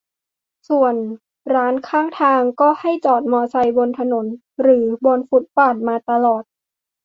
[0.69, 0.95] ส่วน
[1.53, 4.25] ร้านข้างทางก็ให้จอดมอไซค์บนถนน
[4.61, 6.43] หรือบนฟุตบาทมาตลอด